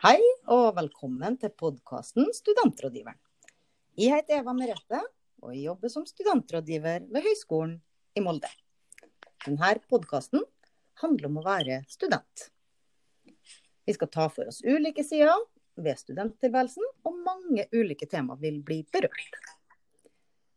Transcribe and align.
Hei 0.00 0.16
og 0.48 0.78
velkommen 0.78 1.34
til 1.36 1.50
podkasten 1.60 2.30
Studentrådgiveren. 2.32 3.18
Jeg 4.00 4.14
heter 4.14 4.38
Eva 4.38 4.54
Merete, 4.56 4.96
og 5.44 5.52
jeg 5.52 5.66
jobber 5.66 5.92
som 5.92 6.06
studentrådgiver 6.08 7.04
ved 7.12 7.26
Høgskolen 7.26 7.74
i 8.16 8.22
Molde. 8.24 8.48
Denne 9.44 9.74
podkasten 9.92 10.40
handler 11.02 11.28
om 11.28 11.36
å 11.42 11.44
være 11.44 11.82
student. 11.92 12.46
Vi 13.84 13.98
skal 13.98 14.08
ta 14.16 14.30
for 14.32 14.48
oss 14.48 14.62
ulike 14.64 15.04
sider 15.04 15.44
ved 15.76 16.00
studenttilværelsen, 16.00 16.88
og 17.04 17.20
mange 17.20 17.68
ulike 17.76 18.08
tema 18.08 18.40
vil 18.40 18.62
bli 18.64 18.80
berørt. 18.96 19.38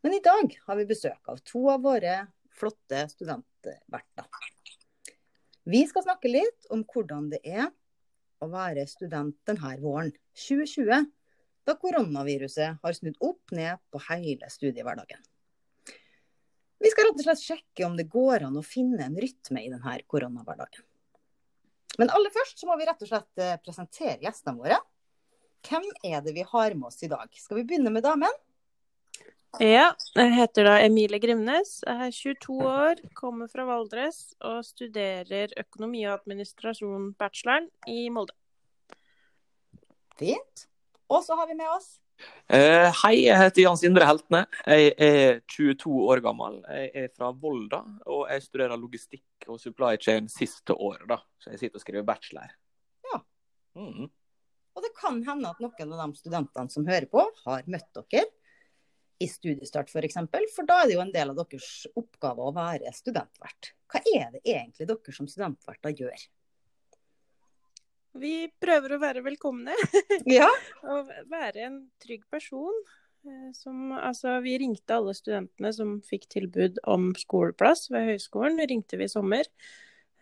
Men 0.08 0.16
i 0.22 0.24
dag 0.24 0.56
har 0.70 0.80
vi 0.80 0.88
besøk 0.96 1.36
av 1.36 1.44
to 1.44 1.68
av 1.76 1.84
våre 1.84 2.16
flotte 2.48 3.10
studentverter. 3.12 4.32
Vi 5.68 5.84
skal 5.92 6.08
snakke 6.08 6.32
litt 6.32 6.72
om 6.72 6.88
hvordan 6.88 7.28
det 7.36 7.44
er 7.44 7.74
å 8.44 8.52
være 8.52 8.86
student 8.90 9.36
denne 9.48 9.76
våren 9.82 10.12
2020, 10.38 11.06
da 11.64 11.76
koronaviruset 11.80 12.82
har 12.84 12.98
snudd 12.98 13.20
opp 13.24 13.54
ned 13.56 13.80
på 13.92 14.02
hele 14.10 14.50
studiehverdagen. 14.52 15.22
Vi 16.84 16.92
skal 16.92 17.08
rett 17.08 17.22
og 17.22 17.24
slett 17.24 17.44
sjekke 17.44 17.86
om 17.88 17.94
det 17.96 18.10
går 18.12 18.44
an 18.44 18.60
å 18.60 18.66
finne 18.66 19.06
en 19.06 19.16
rytme 19.16 19.62
i 19.64 19.70
denne 19.72 19.94
koronahverdagen. 20.12 20.84
Men 22.02 22.10
aller 22.12 22.34
først 22.34 22.60
så 22.60 22.68
må 22.68 22.76
vi 22.80 22.88
rett 22.90 23.06
og 23.06 23.10
slett 23.10 23.40
eh, 23.40 23.60
presentere 23.64 24.20
gjestene 24.26 24.58
våre. 24.58 24.80
Hvem 25.64 25.86
er 26.10 26.24
det 26.26 26.34
vi 26.36 26.44
har 26.50 26.76
med 26.76 26.90
oss 26.90 27.00
i 27.06 27.12
dag? 27.12 27.30
Skal 27.40 27.62
vi 27.62 27.68
begynne 27.70 27.94
med 27.94 28.04
damen? 28.04 28.42
Ja, 29.62 29.92
jeg 30.18 30.32
heter 30.34 30.66
da 30.66 30.78
Emilie 30.82 31.20
Grimnes. 31.22 31.76
Jeg 31.86 32.08
er 32.08 32.14
22 32.16 32.56
år, 32.66 33.02
kommer 33.14 33.46
fra 33.52 33.68
Valdres 33.68 34.32
og 34.42 34.64
studerer 34.66 35.54
økonomi 35.62 36.02
og 36.08 36.16
administrasjon 36.16 37.12
bacheloren 37.20 37.68
i 37.86 38.08
Molde. 38.10 38.34
Fint. 40.18 40.66
Og 41.06 41.22
så 41.22 41.38
har 41.38 41.52
vi 41.52 41.60
med 41.60 41.70
oss 41.70 42.00
Uh, 42.54 42.94
hei, 43.02 43.26
jeg 43.26 43.36
heter 43.36 43.64
Jan 43.64 43.80
Sindre 43.80 44.06
Heltene. 44.08 44.44
Jeg 44.70 44.92
er 45.02 45.40
22 45.50 45.90
år 46.14 46.22
gammel. 46.24 46.60
Jeg 46.70 46.92
er 47.02 47.10
fra 47.12 47.32
Volda, 47.36 47.80
og 48.06 48.28
jeg 48.30 48.46
studerer 48.46 48.80
logistikk 48.80 49.48
og 49.50 49.58
supply 49.60 49.98
chain 50.00 50.30
siste 50.32 50.76
året. 50.76 51.04
da. 51.10 51.18
Så 51.42 51.52
jeg 51.52 51.64
sitter 51.64 51.82
og 51.82 51.84
skriver 51.84 52.06
bachelor. 52.08 52.54
Ja. 53.10 53.20
Mm. 53.76 54.08
Og 54.78 54.86
det 54.86 54.94
kan 55.00 55.20
hende 55.26 55.52
at 55.52 55.60
noen 55.66 55.98
av 55.98 56.14
de 56.14 56.22
studentene 56.22 56.72
som 56.72 56.88
hører 56.88 57.10
på, 57.12 57.26
har 57.44 57.68
møtt 57.68 57.90
dere 57.98 58.24
i 59.24 59.28
studiestart 59.32 59.88
f.eks. 59.90 59.96
For, 59.96 60.08
eksempel, 60.08 60.46
for 60.56 60.68
da 60.70 60.82
er 60.84 60.90
det 60.92 60.98
jo 60.98 61.04
en 61.06 61.14
del 61.16 61.32
av 61.34 61.40
deres 61.42 61.68
oppgave 62.00 62.44
å 62.50 62.54
være 62.56 62.92
studentvert. 62.96 63.74
Hva 63.92 64.02
er 64.14 64.32
det 64.36 64.44
egentlig 64.44 64.90
dere 64.90 65.16
som 65.16 65.30
studentverter 65.32 65.96
gjør? 66.04 66.26
Vi 68.22 68.34
prøver 68.62 68.94
å 68.96 69.00
være 69.02 69.24
velkomne. 69.26 69.76
Ja. 70.38 70.50
og 70.86 71.10
være 71.32 71.66
en 71.68 71.80
trygg 72.04 72.28
person. 72.32 72.76
Eh, 73.26 73.50
Som, 73.58 73.94
altså, 73.98 74.36
vi 74.46 74.58
ringte 74.62 74.98
alle 75.00 75.16
studentene 75.18 75.72
som 75.74 75.96
fikk 76.06 76.28
tilbud 76.36 76.82
om 76.90 77.12
skoleplass 77.18 77.88
ved 77.94 78.12
høyskolen. 78.14 78.62
Ringte 78.70 79.00
vi 79.02 79.08
i 79.08 79.14
sommer. 79.14 79.50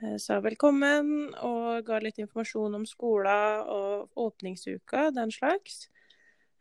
Eh, 0.02 0.16
Sa 0.22 0.40
velkommen 0.44 1.34
og 1.44 1.84
ga 1.88 2.00
litt 2.04 2.22
informasjon 2.24 2.80
om 2.80 2.88
skolen 2.88 3.66
og 3.68 4.24
åpningsuka, 4.28 5.10
den 5.18 5.34
slags. 5.36 5.88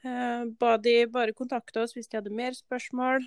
Eh, 0.05 0.45
Ba 0.61 0.77
de 0.81 1.05
bare 1.13 1.37
kontakte 1.37 1.83
oss 1.83 1.93
hvis 1.97 2.09
de 2.09 2.19
hadde 2.21 2.35
mer 2.35 2.57
spørsmål. 2.57 3.27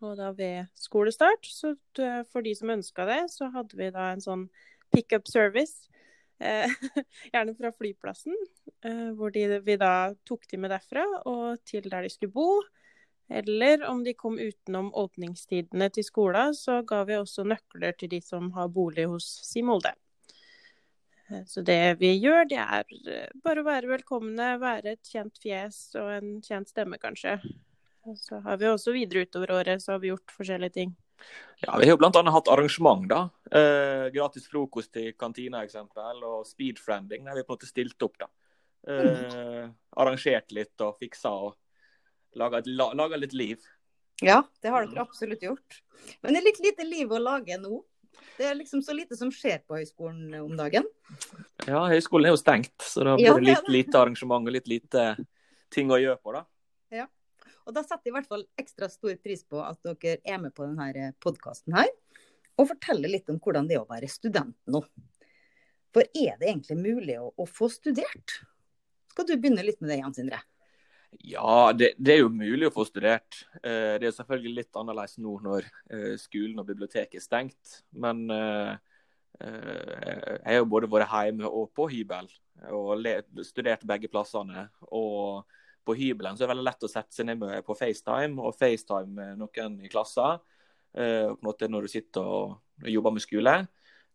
Og 0.00 0.16
da 0.16 0.30
ved 0.32 0.68
skolestart, 0.80 1.44
så 1.44 1.74
for 2.32 2.40
de 2.44 2.54
som 2.56 2.72
ønska 2.72 3.04
det, 3.08 3.20
så 3.34 3.50
hadde 3.52 3.76
vi 3.76 3.90
da 3.92 4.10
en 4.14 4.22
sånn 4.24 4.46
pickup 4.94 5.28
service. 5.28 5.90
Eh, 6.40 6.72
gjerne 7.34 7.52
fra 7.58 7.72
flyplassen, 7.76 8.36
eh, 8.88 9.08
hvor 9.16 9.32
de, 9.34 9.44
vi 9.60 9.76
da 9.80 10.14
tok 10.24 10.46
de 10.48 10.60
med 10.60 10.72
derfra 10.72 11.04
og 11.28 11.60
til 11.68 11.88
der 11.92 12.06
de 12.06 12.12
skulle 12.12 12.32
bo. 12.32 12.62
Eller 13.30 13.84
om 13.86 14.00
de 14.02 14.16
kom 14.18 14.40
utenom 14.40 14.88
åpningstidene 14.98 15.90
til 15.94 16.06
skolen, 16.06 16.56
så 16.56 16.80
ga 16.82 17.04
vi 17.06 17.20
også 17.20 17.44
nøkler 17.46 17.94
til 17.98 18.10
de 18.10 18.22
som 18.24 18.48
har 18.56 18.72
bolig 18.72 19.04
hos 19.12 19.28
Si 19.46 19.62
Molde. 19.62 19.92
Eh, 21.30 21.44
Så 21.46 21.62
det 21.64 21.98
vi 22.00 22.14
gjør, 22.20 22.48
det 22.48 22.58
er 22.60 22.84
eh, 23.08 23.28
bare 23.44 23.62
å 23.62 23.68
være 23.68 23.90
velkomne, 23.90 24.58
være 24.60 24.96
et 24.96 25.12
kjent 25.12 25.36
fjes 25.42 25.94
og 26.00 26.10
en 26.18 26.40
kjent 26.42 26.68
stemme, 26.68 26.98
kanskje. 26.98 27.38
Og 28.08 28.16
Så 28.18 28.40
har 28.42 28.56
vi 28.56 28.66
også 28.66 28.92
videre 28.96 29.26
utover 29.26 29.52
året 29.60 29.82
så 29.82 29.92
har 29.92 30.02
vi 30.02 30.08
gjort 30.12 30.32
forskjellige 30.32 30.72
ting. 30.72 30.96
Ja, 31.60 31.76
Vi 31.76 31.84
har 31.84 31.92
jo 31.92 31.98
bl.a. 32.00 32.22
hatt 32.32 32.48
arrangement. 32.48 33.06
da. 33.08 33.28
Eh, 33.52 34.08
gratis 34.10 34.48
frokost 34.48 34.96
i 34.96 35.12
kantina 35.12 35.62
eksempel, 35.64 36.22
og 36.24 36.46
speedfriending. 36.48 37.24
Der 37.24 37.34
vi 37.36 37.42
på 37.44 37.52
en 37.52 37.58
måte 37.58 37.68
stilte 37.68 38.08
opp. 38.08 38.16
da. 38.18 38.30
Eh, 38.88 39.68
arrangert 40.00 40.50
litt 40.56 40.80
og 40.80 40.96
fiksa 40.98 41.28
og 41.28 41.56
laga, 42.34 42.62
laga 42.64 43.16
litt 43.20 43.34
liv. 43.36 43.60
Ja, 44.22 44.42
det 44.62 44.70
har 44.72 44.86
dere 44.86 45.04
absolutt 45.04 45.42
gjort. 45.44 45.82
Men 46.22 46.32
det 46.32 46.40
er 46.40 46.48
litt 46.48 46.60
lite 46.64 46.86
liv 46.88 47.12
å 47.12 47.20
lage 47.20 47.56
nå. 47.60 47.82
Det 48.38 48.46
er 48.48 48.56
liksom 48.56 48.82
så 48.82 48.94
lite 48.96 49.16
som 49.18 49.30
skjer 49.34 49.60
på 49.68 49.76
høyskolen 49.76 50.34
om 50.40 50.52
dagen. 50.56 50.86
Ja, 51.66 51.82
høyskolen 51.90 52.30
er 52.30 52.34
jo 52.34 52.40
stengt, 52.40 52.74
så 52.80 53.04
da 53.04 53.16
blir 53.18 53.36
det 53.36 53.50
litt 53.50 53.68
lite 53.68 54.00
arrangement 54.00 54.48
og 54.48 54.54
litt 54.54 54.70
lite 54.70 55.04
ting 55.72 55.92
å 55.92 55.98
gjøre 56.00 56.18
på. 56.22 56.34
da. 56.38 56.44
Ja. 57.02 57.06
Og 57.68 57.76
da 57.76 57.84
setter 57.84 58.08
jeg 58.08 58.14
i 58.14 58.16
hvert 58.18 58.30
fall 58.30 58.46
ekstra 58.60 58.88
stor 58.90 59.14
pris 59.22 59.44
på 59.46 59.60
at 59.62 59.78
dere 59.84 60.18
er 60.24 60.40
med 60.42 60.54
på 60.56 60.66
denne 60.66 61.12
podkasten 61.22 61.76
her. 61.76 61.90
Og 62.58 62.68
forteller 62.72 63.12
litt 63.12 63.30
om 63.32 63.38
hvordan 63.40 63.68
det 63.68 63.78
er 63.78 63.84
å 63.84 63.90
være 63.90 64.08
student 64.10 64.56
nå. 64.68 64.82
For 65.94 66.06
er 66.06 66.38
det 66.40 66.48
egentlig 66.48 66.78
mulig 66.80 67.16
å, 67.20 67.30
å 67.34 67.46
få 67.48 67.70
studert? 67.72 68.40
Skal 69.10 69.26
du 69.26 69.36
begynne 69.36 69.64
litt 69.66 69.80
med 69.82 69.92
det, 69.92 70.00
Jan 70.02 70.16
Sindre? 70.16 70.40
Ja, 71.18 71.72
det, 71.74 71.94
det 71.98 72.14
er 72.14 72.20
jo 72.22 72.30
mulig 72.32 72.68
å 72.68 72.74
få 72.74 72.84
studert. 72.86 73.42
Eh, 73.64 73.98
Det 74.00 74.06
er 74.08 74.14
selvfølgelig 74.14 74.54
litt 74.60 74.78
annerledes 74.78 75.18
nå 75.18 75.34
når 75.42 75.66
eh, 75.90 76.14
skolen 76.20 76.60
og 76.62 76.68
biblioteket 76.68 77.18
er 77.18 77.24
stengt. 77.24 77.80
Men 77.90 78.22
eh, 78.30 78.76
jeg 79.40 80.44
har 80.46 80.60
jo 80.60 80.68
både 80.70 80.90
vært 80.90 81.10
hjemme 81.10 81.48
og 81.48 81.70
på 81.76 81.88
hybel, 81.90 82.28
og 82.76 83.06
studert 83.46 83.86
begge 83.88 84.10
plassene. 84.12 84.68
Og 84.92 85.42
på 85.86 85.96
hybelen 85.96 86.36
så 86.36 86.44
er 86.44 86.48
det 86.48 86.54
veldig 86.54 86.68
lett 86.68 86.86
å 86.86 86.92
sette 86.92 87.16
seg 87.16 87.26
ned 87.26 87.40
med 87.40 87.66
på 87.66 87.76
FaceTime 87.78 88.38
og 88.38 88.56
FaceTime 88.58 89.10
med 89.16 89.40
noen 89.40 89.78
i 89.82 89.90
klassen. 89.90 90.40
når 90.94 91.82
du 91.82 91.88
sitter 91.88 92.20
og 92.20 92.58
jobber 92.84 93.14
med 93.14 93.22
skole. 93.22 93.54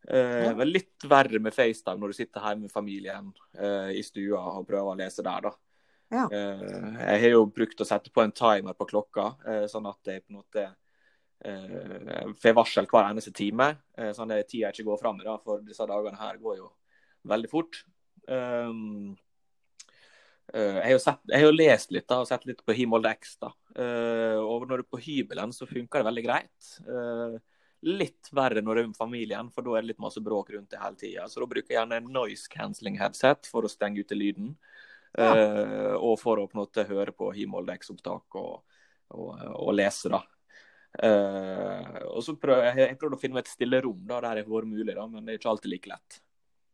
Det 0.06 0.46
Ja. 0.46 0.64
litt 0.64 1.02
verre 1.10 1.40
med 1.40 1.54
FaceTime 1.54 1.98
når 1.98 2.08
du 2.08 2.14
sitter 2.14 2.42
hjemme 2.42 2.62
med 2.68 2.72
familien 2.72 3.34
i 3.90 4.04
stua 4.04 4.60
og 4.60 4.68
prøver 4.68 4.94
å 4.94 4.98
lese 5.00 5.24
der, 5.24 5.42
da. 5.42 5.52
Ja. 6.14 6.28
Eh, 6.32 6.98
Jeg 7.02 7.22
har 7.22 7.30
jo 7.34 7.46
brukt 7.50 7.82
å 7.82 7.88
sette 7.88 8.12
på 8.14 8.22
en 8.24 8.34
timer 8.36 8.74
på 8.78 8.88
klokka, 8.90 9.36
eh, 9.48 9.66
sånn 9.72 9.88
at 9.90 10.12
jeg 10.12 10.24
på 10.26 10.34
en 10.34 10.40
måte 10.42 10.66
eh, 11.46 12.32
får 12.42 12.56
varsel 12.58 12.88
hver 12.90 13.10
eneste 13.10 13.34
time. 13.36 13.72
Sånn 14.16 14.32
at 14.36 14.48
tida 14.50 14.72
ikke 14.72 14.88
går 14.88 15.02
fram, 15.02 15.20
for 15.44 15.62
disse 15.66 15.86
dagene 15.86 16.18
her 16.20 16.38
går 16.42 16.58
jo 16.58 16.72
veldig 17.26 17.50
fort. 17.50 17.84
Um, 18.28 19.16
eh, 20.54 20.78
Jeg 20.80 20.84
har 20.84 20.92
jo 20.96 21.02
sett, 21.04 21.20
jeg 21.30 21.42
har 21.42 21.50
jo 21.50 21.58
lest 21.58 21.92
litt 21.92 22.08
da, 22.08 22.22
og 22.22 22.30
sett 22.30 22.46
litt 22.46 22.64
på 22.66 22.74
Himolde 22.78 23.12
X. 23.18 23.38
da. 23.42 23.52
Og 23.76 24.68
når 24.70 24.78
du 24.78 24.84
er 24.86 24.90
på 24.96 25.02
hybelen, 25.02 25.52
så 25.52 25.68
funker 25.68 26.00
det 26.00 26.08
veldig 26.08 26.24
greit. 26.26 26.72
Litt 27.86 28.30
verre 28.34 28.62
når 28.64 28.76
du 28.76 28.82
er 28.82 28.88
med 28.88 28.98
familien, 28.98 29.50
for 29.54 29.62
da 29.62 29.76
er 29.76 29.84
det 29.84 29.92
litt 29.92 30.00
masse 30.02 30.22
bråk 30.24 30.50
rundt 30.56 30.72
det 30.72 30.80
hele 30.82 30.96
tida. 30.96 31.28
Så 31.30 31.42
da 31.42 31.46
bruker 31.46 31.74
jeg 31.74 31.78
gjerne 31.78 32.00
noise 32.08 32.48
cancelling 32.50 32.98
headset 32.98 33.46
for 33.52 33.66
å 33.68 33.70
stenge 33.70 34.00
ute 34.02 34.16
lyden. 34.18 34.56
Ja. 35.16 35.32
Eh, 35.32 35.94
og 35.96 36.18
for 36.20 36.42
å 36.42 36.48
på 36.50 36.58
en 36.58 36.64
måte 36.66 36.88
høre 36.90 37.14
på 37.16 37.32
Himolde 37.36 37.76
X-opptak 37.80 38.38
og, 38.40 38.80
og, 39.16 39.30
og 39.56 39.76
lese, 39.76 40.12
da. 40.12 40.22
Eh, 41.04 41.98
og 42.08 42.22
så 42.24 42.38
prøver 42.40 42.70
jeg, 42.70 42.90
jeg 42.90 43.00
prøvde 43.00 43.18
å 43.18 43.22
finne 43.22 43.38
meg 43.38 43.46
et 43.46 43.52
stille 43.52 43.82
rom 43.84 44.02
da, 44.08 44.22
der 44.24 44.40
det 44.40 44.46
har 44.46 44.54
vært 44.54 44.72
mulig, 44.72 44.94
da, 44.96 45.06
men 45.12 45.26
det 45.26 45.36
er 45.36 45.42
ikke 45.42 45.52
alltid 45.54 45.74
like 45.74 45.92
lett. 45.92 46.20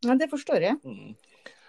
Ja, 0.05 0.15
det 0.17 0.29
forstår 0.31 0.65
jeg. 0.65 0.79
Mm. 0.81 1.13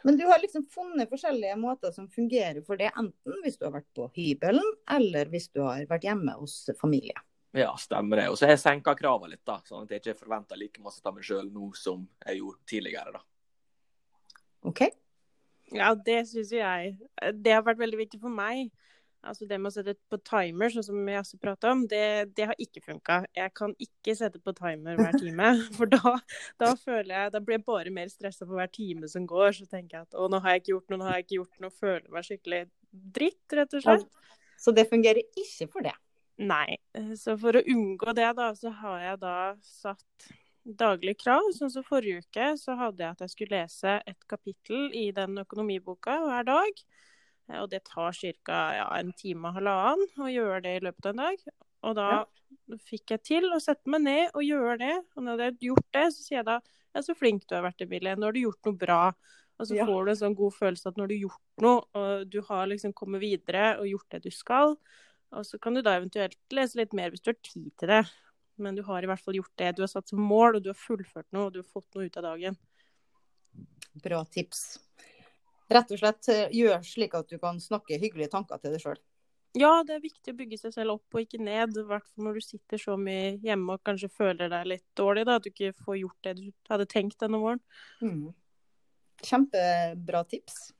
Men 0.03 0.17
du 0.19 0.25
har 0.27 0.41
liksom 0.43 0.65
funnet 0.73 1.11
forskjellige 1.11 1.57
måter 1.61 1.93
som 1.95 2.09
fungerer 2.11 2.65
for 2.67 2.81
det, 2.81 2.91
enten 2.99 3.45
hvis 3.45 3.59
du 3.61 3.69
har 3.69 3.77
vært 3.77 3.91
på 3.95 4.09
hybelen, 4.17 4.73
eller 4.91 5.31
hvis 5.31 5.51
du 5.53 5.63
har 5.63 5.85
vært 5.91 6.09
hjemme 6.09 6.35
hos 6.41 6.65
familie. 6.81 7.21
Ja, 7.53 7.75
stemmer 7.79 8.19
det. 8.19 8.31
Og 8.33 8.39
så 8.39 8.49
har 8.49 8.57
jeg 8.57 8.63
senka 8.65 8.97
kravene 8.99 9.35
litt, 9.35 9.45
da, 9.47 9.59
sånn 9.69 9.85
at 9.85 9.93
jeg 9.93 10.03
ikke 10.03 10.25
forventer 10.25 10.59
like 10.59 10.83
masse 10.83 11.05
av 11.05 11.15
meg 11.15 11.27
sjøl 11.29 11.53
nå 11.53 11.69
som 11.79 12.07
jeg 12.25 12.41
gjorde 12.41 12.73
tidligere. 12.73 13.13
da. 13.13 13.23
OK? 14.73 14.87
Ja, 15.77 15.93
det 15.95 16.23
syns 16.31 16.53
jo 16.53 16.61
jeg. 16.61 16.97
Det 17.35 17.55
har 17.55 17.65
vært 17.67 17.81
veldig 17.83 18.01
viktig 18.05 18.21
for 18.23 18.33
meg. 18.33 18.71
Altså 19.23 19.47
Det 19.47 19.55
med 19.61 19.71
å 19.71 19.75
sette 19.77 19.95
på 20.11 20.19
timer, 20.27 20.73
sånn 20.75 20.83
som 20.83 20.99
vi 21.07 21.15
også 21.15 21.39
prata 21.43 21.71
om, 21.71 21.85
det, 21.87 22.35
det 22.35 22.49
har 22.51 22.59
ikke 22.59 22.83
funka. 22.83 23.21
Jeg 23.39 23.53
kan 23.55 23.75
ikke 23.85 24.17
sette 24.19 24.41
på 24.43 24.55
timer 24.59 24.99
hver 24.99 25.15
time. 25.15 25.53
For 25.77 25.91
da, 25.91 26.17
da 26.59 26.73
føler 26.79 27.13
jeg 27.15 27.35
Da 27.37 27.43
blir 27.43 27.61
jeg 27.61 27.67
bare 27.69 27.95
mer 27.95 28.11
stressa 28.11 28.47
for 28.49 28.59
hver 28.59 28.71
time 28.73 29.11
som 29.11 29.27
går. 29.31 29.55
Så 29.61 29.69
tenker 29.71 30.01
jeg 30.01 30.09
at 30.09 30.19
å, 30.19 30.27
nå 30.33 30.43
har 30.43 30.57
jeg 30.57 30.65
ikke 30.65 30.75
gjort 30.75 30.91
noe, 30.91 30.99
nå 30.99 31.09
har 31.09 31.21
jeg 31.21 31.29
ikke 31.29 31.39
gjort 31.39 31.63
noe. 31.63 31.77
Føler 31.79 32.09
meg 32.17 32.27
skikkelig 32.27 32.63
dritt, 32.91 33.45
rett 33.55 33.79
og 33.79 33.87
slett. 33.87 34.09
Så 34.63 34.75
det 34.75 34.89
fungerer 34.91 35.23
ikke 35.23 35.71
for 35.71 35.87
det. 35.87 35.95
Nei. 36.43 36.79
Så 37.19 37.37
for 37.39 37.59
å 37.59 37.63
unngå 37.63 38.15
det, 38.19 38.29
da, 38.39 38.51
så 38.59 38.75
har 38.83 39.07
jeg 39.07 39.23
da 39.23 39.37
satt 39.63 40.33
daglige 40.65 41.19
krav. 41.23 41.49
Sånn 41.57 41.73
som 41.73 41.87
forrige 41.87 42.23
uke 42.23 42.53
så 42.61 42.77
hadde 42.79 43.05
jeg 43.05 43.17
at 43.17 43.25
jeg 43.25 43.35
skulle 43.35 43.63
lese 43.63 43.97
et 44.09 44.29
kapittel 44.31 44.93
i 44.97 45.09
den 45.15 45.41
økonomiboka 45.43 46.19
hver 46.27 46.47
dag. 46.49 46.85
Eh, 47.51 47.59
og 47.63 47.71
det 47.73 47.85
tar 47.89 48.15
ca. 48.15 48.61
Ja, 48.79 48.87
en 48.99 49.13
time 49.19 49.51
og 49.51 49.59
halvannen 49.59 50.23
å 50.23 50.31
gjøre 50.31 50.63
det 50.67 50.77
i 50.79 50.85
løpet 50.87 51.11
av 51.11 51.15
en 51.15 51.25
dag. 51.25 51.45
Og 51.83 51.99
da 51.99 52.09
ja. 52.13 52.25
fikk 52.89 53.17
jeg 53.17 53.27
til 53.27 53.51
å 53.51 53.61
sette 53.63 53.91
meg 53.91 54.05
ned 54.07 54.25
og 54.39 54.47
gjøre 54.47 54.79
det. 54.83 54.97
Og 55.17 55.27
når 55.27 55.33
jeg 55.45 55.53
hadde 55.53 55.71
gjort 55.71 55.93
det, 55.99 56.07
så 56.15 56.27
sier 56.27 56.41
jeg 56.41 56.51
da 56.51 56.59
ja, 56.93 57.01
så 57.01 57.15
flink 57.17 57.47
du 57.49 57.55
har 57.57 57.65
vært, 57.65 57.81
Emilie. 57.87 58.17
Nå 58.17 58.29
har 58.29 58.37
du 58.37 58.43
gjort 58.43 58.69
noe 58.69 58.77
bra. 58.79 59.05
Og 59.61 59.69
så 59.69 59.79
ja. 59.79 59.87
får 59.89 60.05
du 60.05 60.11
en 60.13 60.19
sånn 60.19 60.37
god 60.37 60.55
følelse 60.57 60.91
at 60.91 60.99
når 60.99 61.09
du 61.09 61.15
har 61.15 61.23
gjort 61.27 61.65
noe, 61.65 61.87
og 61.99 62.27
du 62.33 62.39
har 62.49 62.69
liksom 62.69 62.93
kommet 62.97 63.23
videre 63.23 63.77
og 63.79 63.89
gjort 63.89 64.15
det 64.15 64.21
du 64.27 64.35
skal, 64.35 64.77
og 65.33 65.47
så 65.49 65.57
kan 65.63 65.77
du 65.77 65.81
da 65.85 65.95
eventuelt 65.97 66.37
lese 66.53 66.81
litt 66.81 66.93
mer 66.97 67.13
hvis 67.13 67.23
du 67.25 67.31
har 67.31 67.39
tid 67.47 67.71
til 67.81 67.93
det. 67.93 68.03
Men 68.63 68.79
du 68.79 68.85
har 68.87 69.03
i 69.03 69.11
hvert 69.11 69.23
fall 69.23 69.39
gjort 69.39 69.55
det 69.61 69.73
du 69.77 69.83
har 69.85 69.91
satt 69.91 70.13
som 70.13 70.23
mål, 70.23 70.59
og 70.59 70.65
du 70.65 70.71
har 70.73 70.79
fullført 70.79 71.29
noe, 71.35 71.49
og 71.49 71.57
du 71.57 71.63
har 71.63 71.69
fått 71.69 71.89
noe 71.97 72.07
ut 72.07 72.19
av 72.21 72.29
dagen. 72.31 72.59
Bra 74.03 74.23
tips. 74.25 74.63
Rett 75.73 75.93
og 75.95 76.01
slett 76.01 76.29
eh, 76.33 76.53
gjør 76.53 76.85
slik 76.85 77.17
at 77.17 77.31
du 77.33 77.39
kan 77.41 77.59
snakke 77.61 78.01
hyggelige 78.01 78.33
tanker 78.33 78.61
til 78.61 78.75
deg 78.75 78.83
sjøl. 78.83 79.01
Ja, 79.59 79.83
det 79.85 79.99
er 79.99 80.05
viktig 80.05 80.33
å 80.33 80.37
bygge 80.37 80.57
seg 80.57 80.73
selv 80.73 80.95
opp 80.95 81.17
og 81.17 81.25
ikke 81.27 81.41
ned. 81.43 81.77
I 81.77 81.85
hvert 81.89 82.07
fall 82.09 82.27
når 82.27 82.39
du 82.39 82.45
sitter 82.45 82.81
så 82.81 82.97
mye 82.97 83.35
hjemme 83.45 83.77
og 83.77 83.83
kanskje 83.85 84.09
føler 84.13 84.49
deg 84.53 84.71
litt 84.71 84.87
dårlig. 84.97 85.27
da, 85.29 85.37
At 85.37 85.45
du 85.45 85.51
ikke 85.51 85.75
får 85.77 85.99
gjort 86.01 86.29
det 86.29 86.37
du 86.39 86.47
hadde 86.71 86.89
tenkt 86.89 87.19
denne 87.21 87.41
våren. 87.43 87.61
Mm. 88.01 88.31
Kjempebra 89.23 90.25
tips. 90.31 90.71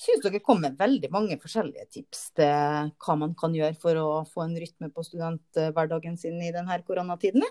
Syns 0.00 0.22
dere 0.24 0.40
kom 0.44 0.62
med 0.62 0.78
veldig 0.80 1.10
mange 1.12 1.36
forskjellige 1.40 1.86
tips 1.96 2.22
til 2.38 2.92
hva 3.04 3.16
man 3.20 3.34
kan 3.38 3.54
gjøre 3.56 3.76
for 3.80 4.00
å 4.00 4.08
få 4.28 4.46
en 4.46 4.56
rytme 4.56 4.88
på 4.94 5.04
studenthverdagen 5.04 6.16
sin 6.20 6.40
i 6.40 6.52
denne 6.54 6.78
koronatiden. 6.86 7.44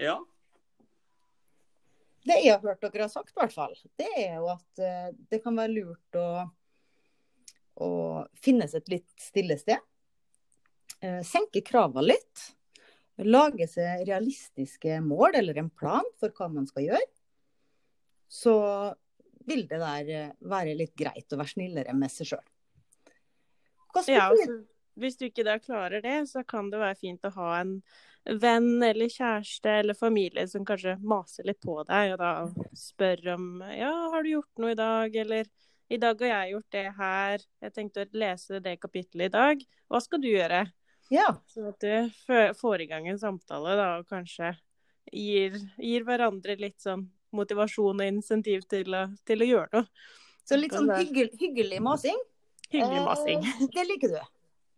Ja. 0.00 0.16
Det 2.24 2.38
jeg 2.38 2.54
har 2.54 2.64
hørt 2.64 2.82
dere 2.86 3.04
har 3.04 3.12
sagt, 3.12 3.34
i 3.34 3.40
hvert 3.40 3.54
fall, 3.54 3.74
det 3.98 4.08
er 4.14 4.36
jo 4.38 4.48
at 4.52 4.80
eh, 4.80 5.08
det 5.32 5.42
kan 5.44 5.58
være 5.58 5.74
lurt 5.74 6.18
å, 6.18 6.26
å 7.82 7.90
finnes 8.40 8.76
et 8.78 8.88
litt 8.92 9.10
stille 9.20 9.58
sted. 9.60 9.82
Eh, 11.02 11.20
senke 11.26 11.64
kravene 11.66 12.14
litt. 12.14 12.48
Lage 13.26 13.66
seg 13.68 14.06
realistiske 14.08 15.02
mål 15.04 15.36
eller 15.42 15.58
en 15.60 15.68
plan 15.68 16.06
for 16.22 16.32
hva 16.38 16.48
man 16.48 16.64
skal 16.70 16.86
gjøre. 16.86 17.08
Så 18.32 18.54
vil 19.48 19.66
det 19.70 19.80
der 19.82 20.12
eh, 20.12 20.34
være 20.50 20.76
litt 20.78 20.94
greit 20.98 21.32
å 21.32 21.40
være 21.40 21.54
snillere 21.54 21.94
med 21.96 22.12
seg 22.12 22.32
sjøl. 22.32 22.46
Ja, 24.08 24.30
altså, 24.30 24.62
hvis 25.00 25.18
du 25.20 25.26
ikke 25.28 25.44
da 25.44 25.58
klarer 25.60 26.02
det, 26.04 26.16
så 26.30 26.44
kan 26.48 26.70
det 26.72 26.80
være 26.80 26.98
fint 27.00 27.28
å 27.28 27.32
ha 27.36 27.50
en 27.60 27.76
venn 28.24 28.82
eller 28.84 29.10
kjæreste 29.10 29.70
eller 29.82 29.98
familie 29.98 30.44
som 30.48 30.64
kanskje 30.66 30.94
maser 31.02 31.48
litt 31.48 31.60
på 31.64 31.74
deg, 31.88 32.14
og 32.14 32.20
da 32.22 32.32
spør 32.78 33.34
om 33.34 33.46
ja, 33.74 33.90
har 34.12 34.22
du 34.22 34.32
gjort 34.36 34.62
noe 34.62 34.74
i 34.74 34.78
dag, 34.78 35.16
eller 35.24 35.50
i 35.92 35.98
dag 36.00 36.22
har 36.22 36.30
jeg 36.30 36.54
gjort 36.54 36.76
det 36.76 36.84
her, 36.98 37.46
jeg 37.66 37.74
tenkte 37.76 38.04
å 38.04 38.20
lese 38.22 38.62
det 38.64 38.78
kapittelet 38.80 39.28
i 39.28 39.34
dag, 39.34 39.64
hva 39.90 40.00
skal 40.00 40.22
du 40.22 40.30
gjøre? 40.30 40.62
Ja. 41.12 41.26
Så 41.50 41.66
at 41.68 41.82
du 41.82 42.54
får 42.56 42.84
i 42.84 42.88
gang 42.88 43.08
en 43.10 43.20
samtale, 43.20 43.74
da, 43.76 43.88
og 44.00 44.08
kanskje 44.08 44.54
gir, 45.12 45.58
gir 45.82 46.06
hverandre 46.06 46.56
litt 46.60 46.80
sånn 46.80 47.08
motivasjon 47.36 48.02
og 48.02 48.06
insentiv 48.06 48.66
til, 48.70 48.96
til 49.28 49.44
å 49.44 49.48
gjøre 49.48 49.80
noe. 49.80 50.10
Så 50.42 50.58
litt 50.58 50.74
sånn 50.74 50.90
hyggelig, 50.90 51.30
hyggelig 51.40 51.80
masing? 51.84 52.18
Hyggelig 52.72 53.02
masing. 53.06 53.44
Eh, 53.46 53.66
det 53.76 53.84
liker 53.88 54.14
du? 54.14 54.20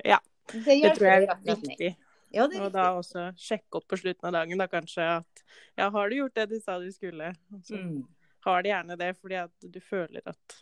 Ja. 0.04 0.20
Det, 0.52 0.74
det 0.82 0.90
tror 0.98 1.08
jeg 1.08 1.28
er 1.30 1.60
viktig. 1.62 1.94
Ja, 2.34 2.48
det 2.50 2.58
og 2.60 2.72
da 2.74 2.88
også 2.98 3.28
sjekke 3.38 3.78
opp 3.78 3.86
på 3.88 3.96
slutten 4.00 4.28
av 4.28 4.34
dagen 4.34 4.58
da 4.58 4.66
kanskje 4.68 5.04
at 5.20 5.42
ja, 5.78 5.86
har 5.86 6.10
du 6.10 6.16
gjort 6.18 6.34
det 6.34 6.48
du 6.50 6.56
sa 6.60 6.80
du 6.82 6.88
skulle? 6.92 7.30
Altså, 7.54 7.78
mm. 7.78 8.00
har 8.48 8.64
de 8.64 8.72
gjerne 8.72 8.96
det 8.98 9.10
fordi 9.20 9.38
at 9.44 9.68
du 9.76 9.78
føler 9.80 10.32
at, 10.32 10.56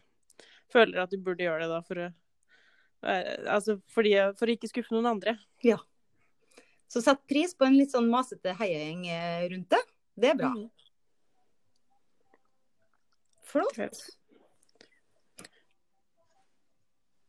føler 0.72 1.00
at 1.02 1.14
du 1.14 1.16
burde 1.24 1.46
gjøre 1.46 1.64
det 1.64 1.70
da 1.72 1.80
for 1.86 2.02
å 2.04 2.10
eh, 2.10 3.32
Altså 3.48 3.78
fordi, 3.94 4.12
for 4.38 4.46
å 4.46 4.54
ikke 4.54 4.70
skuffe 4.70 4.94
noen 4.94 5.14
andre. 5.14 5.38
Ja. 5.64 5.80
Så 6.92 7.00
sett 7.00 7.24
pris 7.26 7.56
på 7.56 7.64
en 7.64 7.78
litt 7.80 7.94
sånn 7.94 8.10
masete 8.12 8.52
heiagjeng 8.60 9.08
eh, 9.08 9.48
rundt 9.54 9.72
det. 9.72 9.82
Det 10.12 10.34
er 10.34 10.38
bra. 10.38 10.52
Mm. 10.52 10.68
Flott. 13.52 13.78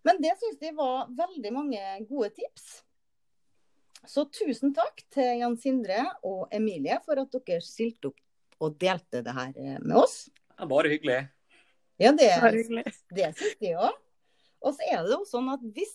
Men 0.04 0.20
det 0.22 0.34
syns 0.40 0.60
de 0.60 0.72
var 0.76 1.08
veldig 1.16 1.52
mange 1.56 1.84
gode 2.10 2.30
tips. 2.36 2.84
Så 4.08 4.26
tusen 4.28 4.74
takk 4.76 5.00
til 5.14 5.40
Jan 5.40 5.56
Sindre 5.60 6.02
og 6.28 6.52
Emilie 6.52 6.98
for 7.06 7.22
at 7.22 7.36
dere 7.48 7.64
stilte 7.64 8.12
opp 8.12 8.64
og 8.64 8.76
delte 8.80 9.24
det 9.24 9.36
her 9.36 9.52
eh, 9.60 9.80
med 9.80 9.96
oss. 10.00 10.28
Ja, 10.58 10.68
bare 10.70 10.92
hyggelig. 10.92 11.22
Ja, 12.02 12.12
det, 12.12 12.30
det 13.16 13.30
syns 13.38 13.60
de 13.60 13.74
òg. 13.80 14.00
Og 14.64 14.76
så 14.76 14.88
er 14.88 15.04
det 15.04 15.16
jo 15.16 15.24
sånn 15.28 15.50
at 15.52 15.64
hvis 15.76 15.94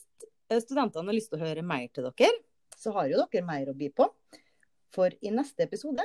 studentene 0.64 1.08
har 1.08 1.16
lyst 1.16 1.32
til 1.32 1.40
å 1.40 1.44
høre 1.46 1.64
mer 1.64 1.88
til 1.92 2.08
dere, 2.08 2.32
så 2.76 2.92
har 2.96 3.08
jo 3.10 3.24
dere 3.24 3.44
mer 3.44 3.70
å 3.70 3.76
by 3.76 3.90
på. 3.96 4.08
For 4.94 5.12
i 5.20 5.32
neste 5.34 5.66
episode 5.68 6.04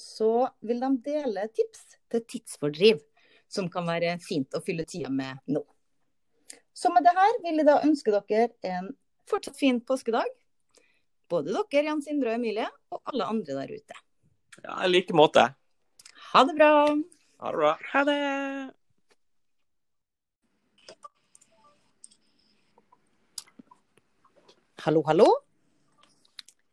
så 0.00 0.48
vil 0.64 0.80
de 0.82 0.90
dele 1.08 1.46
tips 1.56 1.96
til 2.12 2.24
tidsfordriv 2.28 3.00
som 3.50 3.68
kan 3.70 3.88
være 3.88 4.16
fint 4.22 4.54
å 4.54 4.62
fylle 4.64 4.86
tida 4.88 5.10
med 5.12 5.42
nå. 5.50 5.62
Så 6.72 6.92
med 6.94 7.04
det 7.04 7.14
her 7.16 7.38
vil 7.44 7.60
jeg 7.60 7.68
da 7.68 7.80
ønske 7.84 8.14
dere 8.14 8.46
en 8.70 8.92
fortsatt 9.28 9.58
fin 9.58 9.80
påskedag. 9.84 10.28
Både 11.30 11.52
dere, 11.52 11.86
Jan 11.90 12.02
Sindre 12.02 12.32
og 12.32 12.40
Emilie, 12.40 12.66
og 12.90 13.02
alle 13.12 13.26
andre 13.34 13.58
der 13.60 13.74
ute. 13.74 13.98
Ja, 14.62 14.80
i 14.84 14.90
like 14.90 15.14
måte. 15.16 15.50
Ha 16.32 16.44
det 16.46 16.56
bra. 16.58 16.70
Ha 17.42 17.50
det 17.50 17.58
bra. 17.58 17.74
Ha 17.92 18.04
det. 18.08 18.18
Hallo, 24.80 25.02
hallo. 25.04 25.28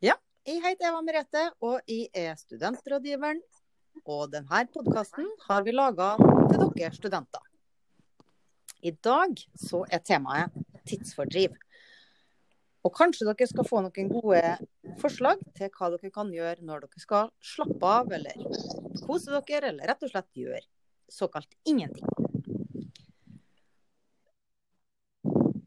Ja, 0.00 0.14
jeg 0.48 0.62
heter 0.64 0.88
Eva 0.88 1.02
Merete, 1.04 1.42
og 1.60 1.82
jeg 1.90 2.08
er 2.16 2.38
studentrådgiveren 2.40 3.42
og 4.08 4.30
denne 4.32 4.64
podkasten 4.72 5.26
har 5.44 5.64
vi 5.66 5.74
laga 5.74 6.14
til 6.48 6.62
dere 6.78 6.94
studenter. 6.96 7.44
I 8.80 8.94
dag 9.04 9.34
så 9.58 9.82
er 9.90 10.00
temaet 10.06 10.54
tidsfordriv. 10.88 11.52
Og 12.86 12.94
kanskje 12.94 13.26
dere 13.28 13.48
skal 13.50 13.66
få 13.68 13.82
noen 13.84 14.08
gode 14.08 14.40
forslag 15.02 15.42
til 15.58 15.68
hva 15.74 15.90
dere 15.92 16.12
kan 16.14 16.32
gjøre 16.32 16.64
når 16.64 16.86
dere 16.86 17.04
skal 17.04 17.32
slappe 17.44 17.92
av 17.98 18.12
eller 18.16 18.38
kose 19.04 19.34
dere, 19.34 19.74
eller 19.74 19.90
rett 19.90 20.06
og 20.06 20.14
slett 20.14 20.40
gjøre 20.40 20.64
såkalt 21.12 21.52
ingenting. 21.68 22.06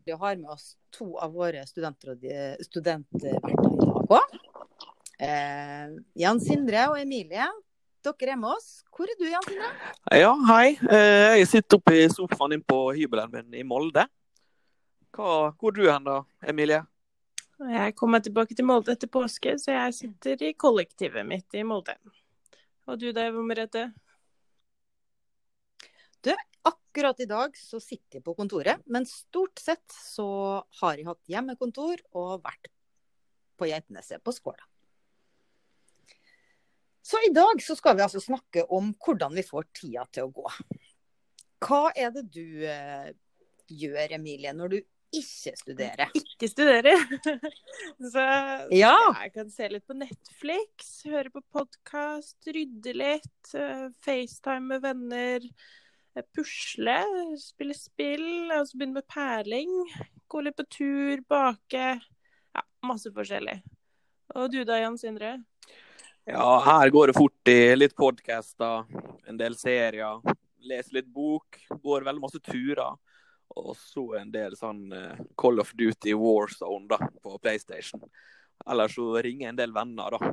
Vi 0.01 0.15
har 0.17 0.37
med 0.39 0.49
oss 0.49 0.77
to 0.89 1.13
av 1.21 1.35
våre 1.37 1.61
studenter 1.69 2.15
i 2.17 2.31
dag 2.57 4.07
òg. 4.11 4.39
Eh, 5.21 5.91
Jan 6.17 6.41
Sindre 6.41 6.87
og 6.89 6.97
Emilie 6.97 7.45
dere 8.05 8.33
er 8.33 8.39
med 8.39 8.55
oss. 8.55 8.69
Hvor 8.91 9.09
er 9.09 9.17
du, 9.19 9.27
Jan 9.29 9.45
Tine? 9.47 9.69
Ja, 10.17 10.31
hei. 10.49 10.73
Eh, 10.89 11.41
jeg 11.41 11.49
sitter 11.51 11.79
oppe 11.79 11.97
i 11.99 12.07
sofaen 12.11 12.55
din 12.55 12.63
på 12.65 12.79
hybelen 12.97 13.31
min 13.33 13.59
i 13.61 13.65
Molde. 13.67 14.07
Hva, 15.11 15.51
hvor 15.59 15.73
er 15.73 15.77
du 15.77 15.89
hen 15.89 16.07
da, 16.07 16.21
Emilie? 16.47 16.81
Jeg 17.61 17.93
kommer 17.99 18.23
tilbake 18.23 18.57
til 18.57 18.65
Molde 18.65 18.95
etter 18.95 19.11
påske, 19.11 19.53
så 19.61 19.75
jeg 19.75 19.97
sitter 19.97 20.47
i 20.47 20.53
kollektivet 20.57 21.27
mitt 21.27 21.57
i 21.57 21.65
Molde. 21.67 21.97
Og 22.89 22.97
du 22.97 23.11
da, 23.13 23.27
Eva 23.29 23.43
Merete? 23.45 23.89
Du, 26.25 26.31
akkurat 26.65 27.21
i 27.21 27.29
dag 27.29 27.55
så 27.57 27.79
sitter 27.81 28.19
jeg 28.19 28.25
på 28.25 28.35
kontoret, 28.37 28.81
men 28.89 29.05
stort 29.09 29.61
sett 29.61 29.85
så 29.93 30.27
har 30.81 30.97
jeg 30.97 31.09
hatt 31.09 31.21
hjemmekontor 31.29 32.01
og 32.17 32.41
vært 32.45 32.71
på 33.61 33.69
Geitneset 33.69 34.23
på 34.25 34.33
Skåla. 34.33 34.70
Så 37.01 37.17
i 37.27 37.33
dag 37.33 37.61
så 37.63 37.75
skal 37.77 37.97
vi 37.97 38.05
altså 38.05 38.21
snakke 38.21 38.63
om 38.69 38.93
hvordan 39.01 39.33
vi 39.35 39.43
får 39.45 39.67
tida 39.73 40.05
til 40.13 40.29
å 40.29 40.33
gå. 40.35 40.47
Hva 41.61 41.83
er 41.97 42.13
det 42.13 42.27
du 42.33 42.65
eh, 42.69 43.11
gjør, 43.69 44.17
Emilie, 44.17 44.53
når 44.57 44.75
du 44.75 44.77
ikke 45.11 45.53
studerer? 45.59 46.13
Ikke 46.21 46.47
studerer. 46.49 47.03
så 48.13 48.23
ja. 48.73 48.95
jeg 49.21 49.33
kan 49.35 49.51
se 49.51 49.67
litt 49.73 49.85
på 49.87 49.97
Netflix, 49.97 50.93
høre 51.09 51.33
på 51.33 51.43
podkast, 51.53 52.37
rydde 52.47 52.95
litt, 52.95 53.51
uh, 53.53 53.89
FaceTime 54.05 54.71
med 54.71 54.85
venner, 54.85 55.45
uh, 56.15 56.23
pusle, 56.35 56.97
spille 57.41 57.75
spill, 57.77 58.31
altså 58.55 58.79
begynne 58.79 59.01
med 59.01 59.09
perling, 59.11 59.75
gå 60.31 60.45
litt 60.45 60.57
på 60.57 60.67
tur, 60.71 61.21
bake. 61.27 61.93
Ja, 62.55 62.65
masse 62.87 63.11
forskjellig. 63.13 63.59
Og 64.39 64.51
du 64.53 64.61
da, 64.63 64.79
Jan 64.79 64.99
Sindre? 64.99 65.35
Ja, 66.25 66.59
her 66.65 66.89
går 66.89 67.07
det 67.07 67.13
fort 67.17 67.47
i 67.49 67.75
litt 67.75 67.95
podcaster, 67.97 68.85
en 69.25 69.37
del 69.39 69.55
serier. 69.57 70.21
Leser 70.61 70.99
litt 70.99 71.07
bok. 71.09 71.57
Går 71.81 72.05
veldig 72.05 72.21
masse 72.21 72.41
turer. 72.45 72.93
Og 73.57 73.73
så 73.75 74.03
en 74.19 74.29
del 74.31 74.53
sånn 74.55 74.83
eh, 74.95 75.17
Call 75.35 75.59
of 75.59 75.73
Duty 75.75 76.13
Warzone 76.15 76.85
da, 76.91 76.99
på 77.23 77.33
PlayStation. 77.41 78.05
Eller 78.69 78.93
så 78.93 79.07
ringer 79.17 79.49
en 79.49 79.57
del 79.57 79.73
venner, 79.75 80.13
da. 80.13 80.29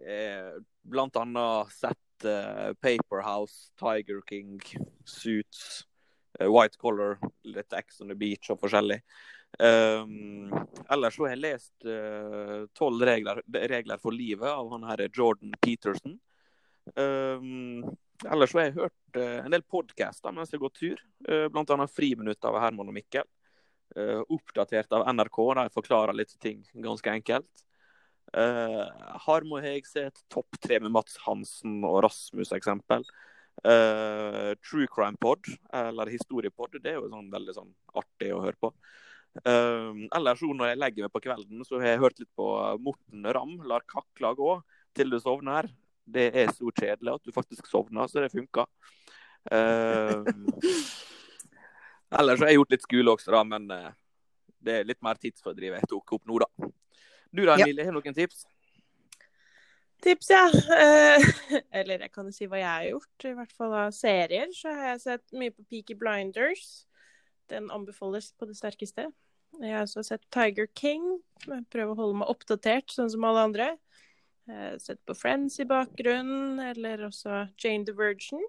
Eh, 0.00 0.56
blant 0.82 1.20
annet 1.20 1.76
sett 1.76 2.24
eh, 2.24 2.72
Paperhouse, 2.80 3.68
Tiger 3.78 4.24
King, 4.26 4.56
Suits, 5.04 5.84
eh, 6.40 6.48
White 6.48 6.80
Collar, 6.80 7.18
litt 7.44 7.72
X 7.72 8.00
on 8.00 8.14
the 8.14 8.16
Beach 8.18 8.48
og 8.50 8.62
forskjellig. 8.64 9.02
Um, 9.56 10.52
ellers 10.92 11.16
så 11.16 11.24
har 11.24 11.32
jeg 11.32 11.42
lest 11.42 11.86
tolv 12.78 13.00
uh, 13.00 13.06
regler, 13.08 13.40
regler, 13.48 13.98
for 13.98 14.14
livet 14.14 14.50
av 14.50 14.68
han 14.74 14.84
her 14.86 15.06
Jordan 15.08 15.54
Peterson. 15.64 16.18
Um, 16.94 17.84
ellers 18.28 18.52
så 18.52 18.60
har 18.60 18.68
jeg 18.68 18.76
hørt 18.78 19.18
uh, 19.18 19.38
en 19.44 19.54
del 19.54 19.64
podcaster 19.68 20.34
mens 20.34 20.52
jeg 20.52 20.58
har 20.58 20.66
gått 20.66 20.80
tur, 20.80 21.02
uh, 21.28 21.46
bl.a. 21.52 21.88
Friminutt 21.90 22.48
av 22.48 22.58
Herman 22.62 22.92
og 22.92 22.96
Mikkel. 22.96 23.26
Uh, 23.96 24.20
oppdatert 24.28 24.92
av 24.92 25.06
NRK, 25.08 25.40
der 25.56 25.66
jeg 25.68 25.76
forklarer 25.78 26.16
litt 26.16 26.36
ting 26.42 26.62
ganske 26.84 27.16
enkelt. 27.18 27.64
Uh, 28.28 28.84
Harmo 29.24 29.58
et 29.64 30.22
topp 30.28 30.58
tre 30.60 30.78
med 30.84 30.92
Mats 30.92 31.16
Hansen 31.24 31.80
og 31.88 32.02
Rasmus, 32.04 32.52
eksempel. 32.52 33.06
True 33.58 34.86
Crime 34.86 35.18
Pod, 35.18 35.48
eller 35.74 36.12
Historiepod, 36.12 36.76
det 36.78 36.92
er 36.92 37.00
jo 37.00 37.08
sånn 37.10 37.32
veldig 37.32 37.54
sånn 37.56 37.72
artig 37.98 38.28
å 38.30 38.44
høre 38.44 38.54
på. 38.60 38.70
Uh, 39.46 40.06
ellers 40.16 40.42
når 40.42 40.72
jeg 40.72 40.80
legger 40.80 41.06
meg 41.06 41.14
på 41.14 41.22
kvelden, 41.28 41.64
så 41.66 41.78
har 41.78 41.92
jeg 41.92 42.02
hørt 42.02 42.18
litt 42.22 42.30
på 42.38 42.48
Morten 42.82 43.28
Ramm, 43.36 43.58
lar 43.68 43.86
kakla 43.88 44.32
gå 44.38 44.56
til 44.96 45.12
du 45.12 45.18
sovner. 45.22 45.68
Det 46.08 46.30
er 46.32 46.52
så 46.56 46.72
kjedelig 46.72 47.14
at 47.14 47.28
du 47.28 47.34
faktisk 47.34 47.68
sovner, 47.68 48.08
så 48.08 48.24
det 48.24 48.32
funker. 48.32 48.66
Uh, 49.52 50.24
ellers 52.18 52.40
har 52.40 52.50
jeg 52.50 52.58
gjort 52.60 52.76
litt 52.76 52.86
skole 52.88 53.14
også, 53.14 53.32
da, 53.36 53.44
men 53.46 53.68
det 54.58 54.80
er 54.80 54.88
litt 54.88 55.02
mer 55.04 55.20
tidsfordriv 55.20 55.76
jeg 55.76 55.90
tok 55.90 56.16
opp 56.18 56.28
nå, 56.28 56.40
da. 56.44 56.70
Du 57.28 57.44
da, 57.44 57.58
Emilie, 57.58 57.84
har 57.84 57.92
du 57.92 58.00
noen 58.00 58.16
tips? 58.16 58.46
Tips, 60.02 60.30
ja. 60.30 60.46
Uh, 60.48 61.24
eller 61.78 62.04
jeg 62.04 62.12
kan 62.14 62.28
jo 62.28 62.34
si 62.34 62.46
hva 62.46 62.60
jeg 62.60 62.68
har 62.68 62.86
gjort. 62.92 63.24
I 63.26 63.34
hvert 63.40 63.54
fall 63.56 63.74
av 63.74 63.94
serier. 63.96 64.50
Så 64.54 64.72
har 64.72 64.92
jeg 64.92 65.02
sett 65.04 65.38
mye 65.38 65.54
på 65.54 65.64
Peaky 65.66 65.96
Blinders. 65.98 66.86
Den 67.50 67.70
anbefales 67.74 68.30
på 68.38 68.46
det 68.48 68.56
sterkeste. 68.58 69.08
Jeg 69.58 69.74
har 69.74 69.86
også 69.86 70.04
sett 70.06 70.26
Tiger 70.34 70.68
King. 70.78 71.06
Jeg 71.46 71.64
prøver 71.72 71.94
å 71.94 71.98
holde 72.02 72.20
meg 72.20 72.30
oppdatert, 72.30 72.92
sånn 72.94 73.10
som 73.10 73.24
alle 73.26 73.46
andre. 73.48 73.68
Sett 74.80 75.00
på 75.04 75.16
Friends 75.18 75.58
i 75.60 75.66
bakgrunnen, 75.68 76.60
eller 76.70 77.02
også 77.08 77.46
Jane 77.60 77.84
the 77.84 77.94
Virgin. 77.96 78.44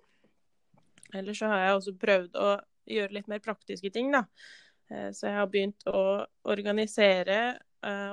Eller 1.14 1.34
så 1.34 1.50
har 1.52 1.64
jeg 1.64 1.78
også 1.80 1.96
prøvd 2.00 2.38
å 2.40 2.50
gjøre 2.90 3.18
litt 3.18 3.30
mer 3.32 3.42
praktiske 3.44 3.92
ting, 3.94 4.12
da. 4.14 4.26
Eh, 4.90 5.10
så 5.16 5.30
jeg 5.30 5.38
har 5.38 5.50
begynt 5.52 5.90
å 5.90 6.04
organisere 6.50 7.40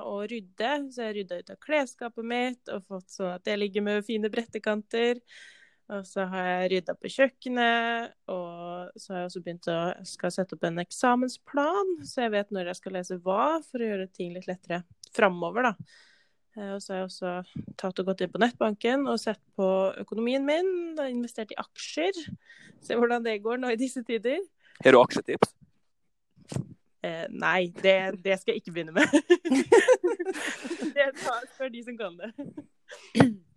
og 0.07 0.29
rydde. 0.31 0.73
Så 0.95 1.09
jeg 1.09 1.15
rydda 1.17 1.41
ut 1.43 1.49
av 1.51 1.57
klesskapet 1.59 2.27
mitt 2.31 2.71
og 2.71 2.85
fått 2.87 3.17
sånn 3.17 3.33
at 3.35 3.49
jeg 3.51 3.59
ligger 3.59 3.83
med 3.83 4.05
fine 4.07 4.31
brettekanter. 4.31 5.19
Og 5.91 6.05
så 6.07 6.27
har 6.31 6.47
jeg 6.47 6.71
rydda 6.71 6.95
på 6.99 7.11
kjøkkenet, 7.17 8.15
og 8.31 8.46
så 8.95 9.13
har 9.13 9.21
jeg 9.21 9.31
også 9.31 9.43
begynt 9.45 9.69
å 9.73 9.79
skal 10.07 10.33
sette 10.35 10.57
opp 10.57 10.67
en 10.69 10.83
eksamensplan, 10.83 11.95
så 12.07 12.27
jeg 12.27 12.35
vet 12.37 12.53
når 12.55 12.71
jeg 12.71 12.81
skal 12.81 12.97
lese 12.99 13.19
hva, 13.25 13.57
for 13.67 13.83
å 13.83 13.89
gjøre 13.91 14.11
ting 14.15 14.35
litt 14.35 14.49
lettere 14.51 14.83
framover, 15.17 15.71
da. 15.71 15.75
Eh, 16.57 16.73
og 16.75 16.81
så 16.83 16.95
har 16.95 17.03
jeg 17.03 17.11
også 17.11 17.33
tatt 17.81 18.01
og 18.01 18.11
gått 18.11 18.25
inn 18.25 18.33
på 18.33 18.41
nettbanken 18.43 19.07
og 19.11 19.21
sett 19.21 19.43
på 19.59 19.69
økonomien 20.03 20.45
min. 20.47 20.71
Da 20.97 21.09
investert 21.11 21.53
i 21.53 21.61
aksjer. 21.61 22.17
Se 22.85 22.97
hvordan 22.97 23.25
det 23.27 23.41
går 23.45 23.61
nå 23.61 23.75
i 23.75 23.81
disse 23.81 24.03
tider. 24.07 24.41
Har 24.85 24.97
du 24.97 25.01
aksjetips? 25.01 25.53
Eh, 27.05 27.27
nei, 27.31 27.69
det, 27.83 27.97
det, 28.25 28.39
skal 28.41 28.57
jeg 28.57 28.65
ikke 28.65 28.73
begynne 28.79 28.97
med. 28.97 29.07
det 30.97 31.11
tar 31.21 31.45
for 31.59 31.71
de 31.73 31.85
som 31.87 31.99
kan 32.01 32.17
det. 32.19 32.33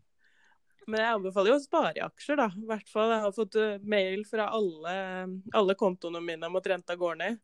Men 0.89 1.03
jeg 1.03 1.15
anbefaler 1.19 1.53
jo 1.53 1.59
å 1.59 1.61
spare 1.61 1.93
i 1.99 2.03
aksjer, 2.03 2.39
da. 2.39 2.47
I 2.57 2.67
hvert 2.69 2.89
fall. 2.89 3.13
Jeg 3.13 3.25
har 3.25 3.35
fått 3.35 3.57
eh, 3.61 3.77
mail 3.85 4.25
fra 4.29 4.49
alle, 4.57 4.93
alle 5.55 5.77
kontoene 5.77 6.21
mine 6.23 6.49
om 6.49 6.57
at 6.57 6.69
renta 6.71 6.97
går 6.97 7.19
ned. 7.19 7.39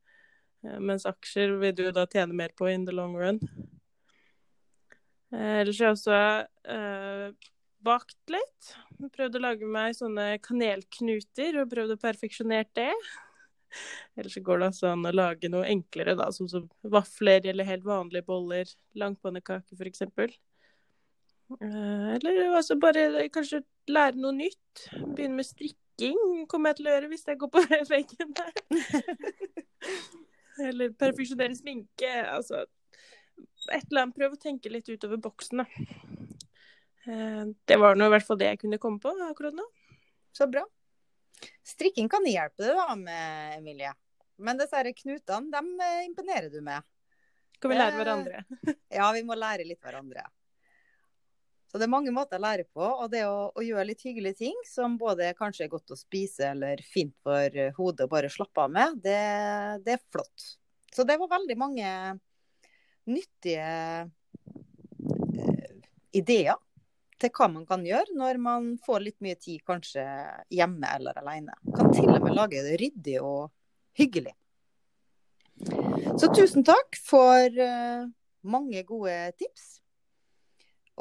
Eh, 0.65 0.79
mens 0.81 1.05
aksjer 1.09 1.57
vil 1.61 1.75
du 1.77 1.85
da 1.93 2.07
tjene 2.09 2.33
mer 2.33 2.55
på 2.57 2.69
in 2.71 2.87
the 2.87 2.95
long 2.95 3.13
run. 3.19 3.41
Eh, 5.33 5.59
ellers 5.61 5.81
har 5.81 5.91
jeg 5.91 5.97
også 5.99 6.17
eh, 6.73 7.51
bakt 7.85 8.33
litt. 8.33 8.73
Prøvd 9.13 9.37
å 9.37 9.43
lage 9.43 9.69
meg 9.69 9.97
sånne 9.97 10.35
kanelknuter 10.43 11.61
og 11.61 11.71
prøvd 11.73 11.95
å 11.95 12.01
perfeksjonere 12.01 12.69
det. 12.77 12.91
Ellers 14.15 14.37
går 14.47 14.61
det 14.61 14.71
altså 14.71 14.89
an 14.93 15.05
å 15.05 15.13
lage 15.13 15.49
noe 15.51 15.67
enklere, 15.67 16.15
da, 16.17 16.29
sånn 16.31 16.49
som 16.51 16.67
vafler 16.81 17.45
eller 17.51 17.67
helt 17.67 17.85
vanlige 17.85 18.25
boller. 18.29 18.69
Langpannekake, 18.97 19.75
f.eks. 19.75 20.05
Eh, 21.61 22.13
eller 22.15 22.55
altså 22.57 22.77
bare 22.81 23.27
kanskje 23.33 23.61
lære 23.91 24.17
noe 24.19 24.33
nytt. 24.35 24.85
Begynne 25.15 25.39
med 25.39 25.47
strikking 25.47 26.45
kommer 26.51 26.73
jeg 26.73 26.79
til 26.79 26.89
å 26.89 26.95
gjøre 26.95 27.11
hvis 27.11 27.27
jeg 27.29 27.41
går 27.41 27.51
på 27.53 27.63
veggen 27.93 28.33
der. 28.39 28.61
eller 30.67 30.95
perfeksjonere 30.97 31.57
sminke. 31.57 32.11
Altså 32.23 32.63
et 33.71 33.85
eller 33.89 34.05
annet. 34.05 34.17
Prøv 34.17 34.37
å 34.37 34.41
tenke 34.41 34.71
litt 34.73 34.89
utover 34.89 35.21
boksen, 35.21 35.63
da. 35.63 35.67
Eh, 37.05 37.43
det 37.69 37.77
var 37.81 37.97
nå 37.97 38.07
i 38.09 38.15
hvert 38.15 38.25
fall 38.25 38.39
det 38.41 38.53
jeg 38.53 38.63
kunne 38.65 38.81
komme 38.81 39.01
på 39.03 39.13
akkurat 39.27 39.55
nå. 39.55 39.67
Så 40.35 40.49
bra. 40.51 40.65
Strikking 41.65 42.09
kan 42.11 42.25
hjelpe 42.27 42.63
deg 42.63 42.79
da 42.79 42.95
med, 42.97 43.59
Emilie. 43.59 43.93
Men 44.41 44.59
disse 44.59 44.81
knutene, 44.99 45.51
dem 45.51 45.69
eh, 45.79 46.01
imponerer 46.07 46.49
du 46.51 46.59
med. 46.63 46.83
Kan 47.61 47.71
vi 47.71 47.77
lære 47.77 47.99
hverandre? 47.99 48.41
ja, 48.97 49.11
vi 49.15 49.23
må 49.27 49.37
lære 49.39 49.67
litt 49.67 49.83
hverandre. 49.83 50.25
Så 51.75 51.79
det 51.81 51.89
er 51.89 51.91
mange 51.91 52.11
måter 52.15 52.39
å 52.39 52.43
lære 52.45 52.63
på. 52.71 52.79
Og 52.87 53.09
det 53.11 53.25
å, 53.27 53.49
å, 53.51 53.59
gjøre 53.59 53.89
litt 53.89 54.03
hyggelige 54.05 54.37
ting 54.45 54.59
som 54.63 54.93
både 54.95 55.33
kanskje 55.35 55.65
er 55.65 55.73
godt 55.73 55.91
å 55.91 55.97
spise 55.99 56.53
eller 56.53 56.79
fint 56.79 57.11
for 57.19 57.57
hodet 57.75 58.05
å 58.05 58.11
bare 58.13 58.29
slappe 58.31 58.63
av 58.63 58.71
med, 58.71 59.01
det, 59.03 59.17
det, 59.83 59.97
er 59.97 60.05
flott. 60.07 60.45
Så 60.95 61.03
det 61.03 61.19
var 61.19 61.33
veldig 61.33 61.59
mange 61.59 61.89
nyttige 63.11 63.67
uh, 64.07 64.07
ideer 66.15 66.55
til 67.19 67.35
hva 67.35 67.51
man 67.51 67.67
kan 67.67 67.83
gjøre 67.83 68.15
når 68.23 68.39
man 68.47 68.73
får 68.87 69.07
litt 69.09 69.19
mye 69.27 69.35
tid 69.35 69.67
kanskje 69.67 70.07
hjemme 70.55 70.95
eller 70.95 71.19
alene. 71.25 71.59
Kan 71.75 71.91
til 71.91 72.07
og 72.07 72.23
med 72.23 72.39
lage 72.39 72.63
det 72.63 72.79
ryddig 72.79 73.19
og 73.19 73.51
hyggelig. 73.99 74.37
Så 76.15 76.31
tusen 76.31 76.63
takk 76.63 76.95
for 77.03 77.51
uh, 77.59 78.07
mange 78.47 78.87
gode 78.87 79.25
tips. 79.35 79.73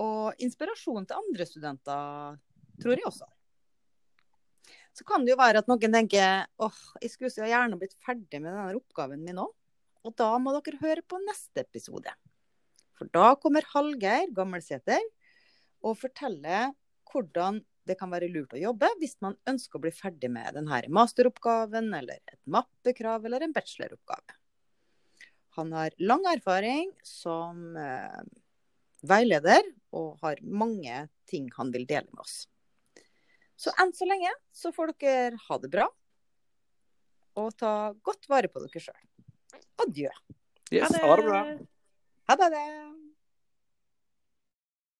Og 0.03 0.43
inspirasjon 0.43 1.07
til 1.07 1.21
andre 1.21 1.47
studenter, 1.47 2.39
tror 2.83 2.99
jeg 2.99 3.07
også. 3.07 3.29
Så 4.95 5.07
kan 5.07 5.27
det 5.27 5.35
jo 5.35 5.41
være 5.41 5.63
at 5.63 5.71
noen 5.71 5.95
tenker 5.95 6.47
åh, 6.63 6.81
jeg 7.03 7.13
skulle 7.13 7.33
så 7.35 7.47
gjerne 7.51 7.79
blitt 7.79 7.97
ferdig 8.03 8.41
med 8.41 8.53
denne 8.53 8.79
oppgaven 8.79 9.23
min 9.23 9.39
nå. 9.39 9.49
Og 10.05 10.15
da 10.19 10.31
må 10.39 10.53
dere 10.55 10.81
høre 10.83 11.03
på 11.07 11.19
neste 11.25 11.65
episode. 11.65 12.13
For 12.95 13.11
da 13.15 13.35
kommer 13.41 13.67
Hallgeir 13.73 14.31
Gammelsæter 14.35 15.03
og 15.85 15.99
forteller 15.99 16.71
hvordan 17.11 17.61
det 17.85 17.99
kan 18.01 18.13
være 18.13 18.31
lurt 18.33 18.55
å 18.57 18.61
jobbe 18.61 18.89
hvis 19.01 19.19
man 19.25 19.37
ønsker 19.51 19.79
å 19.79 19.85
bli 19.85 19.93
ferdig 19.93 20.31
med 20.33 20.57
denne 20.57 20.81
masteroppgaven, 20.95 21.91
eller 21.99 22.21
et 22.23 22.41
mappekrav 22.49 23.27
eller 23.27 23.45
en 23.45 23.53
bacheloroppgave. 23.57 24.39
Han 25.59 25.75
har 25.77 25.95
lang 26.03 26.25
erfaring 26.33 26.91
som 27.07 27.77
eh, 27.79 28.23
veileder 29.09 29.67
og 29.95 30.19
har 30.25 30.41
mange 30.43 31.05
ting 31.31 31.51
han 31.57 31.71
vil 31.75 31.87
dele 31.89 32.09
med 32.11 32.25
oss. 32.25 32.45
Så 33.57 33.73
enn 33.81 33.93
så 33.95 34.09
lenge 34.09 34.33
så 34.55 34.73
får 34.75 34.95
dere 34.99 35.39
ha 35.47 35.59
det 35.63 35.71
bra, 35.73 35.87
og 37.39 37.55
ta 37.59 37.93
godt 38.07 38.29
vare 38.31 38.51
på 38.51 38.63
dere 38.65 38.83
sjøl. 38.83 39.01
Adjø. 39.85 40.11
Yes, 40.73 40.95
ha 40.99 41.17
det 41.19 41.27
bra. 41.27 41.41
Ha 42.31 42.37
det. 42.51 42.67